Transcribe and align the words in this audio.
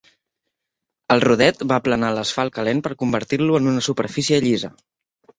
El 1.15 1.19
rodet 1.25 1.59
va 1.71 1.77
aplanar 1.81 2.09
l'asfalt 2.17 2.53
calent 2.55 2.81
per 2.87 2.91
convertir-lo 3.01 3.59
en 3.59 3.69
una 3.73 3.83
superfície 3.89 4.41
llisa. 4.47 4.73